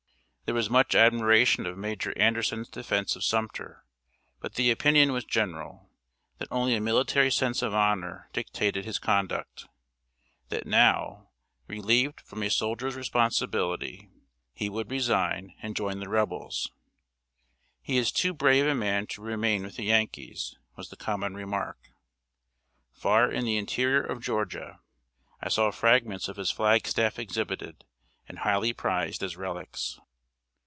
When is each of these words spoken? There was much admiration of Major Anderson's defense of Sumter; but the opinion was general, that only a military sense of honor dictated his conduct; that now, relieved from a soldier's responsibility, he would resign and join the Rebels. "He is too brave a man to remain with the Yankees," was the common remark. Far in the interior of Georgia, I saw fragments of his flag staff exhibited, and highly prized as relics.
There 0.45 0.57
was 0.57 0.69
much 0.69 0.95
admiration 0.95 1.65
of 1.65 1.77
Major 1.77 2.11
Anderson's 2.17 2.67
defense 2.67 3.15
of 3.15 3.23
Sumter; 3.23 3.85
but 4.41 4.55
the 4.55 4.69
opinion 4.69 5.13
was 5.13 5.23
general, 5.23 5.89
that 6.39 6.49
only 6.51 6.75
a 6.75 6.81
military 6.81 7.31
sense 7.31 7.61
of 7.61 7.73
honor 7.73 8.27
dictated 8.33 8.83
his 8.83 8.99
conduct; 8.99 9.67
that 10.49 10.67
now, 10.67 11.29
relieved 11.69 12.19
from 12.19 12.43
a 12.43 12.49
soldier's 12.49 12.97
responsibility, 12.97 14.09
he 14.53 14.67
would 14.67 14.91
resign 14.91 15.53
and 15.61 15.73
join 15.73 16.01
the 16.01 16.09
Rebels. 16.09 16.69
"He 17.81 17.95
is 17.97 18.11
too 18.11 18.33
brave 18.33 18.67
a 18.67 18.75
man 18.75 19.07
to 19.11 19.21
remain 19.21 19.63
with 19.63 19.77
the 19.77 19.85
Yankees," 19.85 20.57
was 20.75 20.89
the 20.89 20.97
common 20.97 21.33
remark. 21.33 21.93
Far 22.91 23.31
in 23.31 23.45
the 23.45 23.55
interior 23.55 24.03
of 24.03 24.21
Georgia, 24.21 24.81
I 25.39 25.47
saw 25.47 25.71
fragments 25.71 26.27
of 26.27 26.35
his 26.35 26.51
flag 26.51 26.87
staff 26.87 27.17
exhibited, 27.19 27.85
and 28.27 28.39
highly 28.39 28.73
prized 28.73 29.23
as 29.23 29.37
relics. 29.37 29.97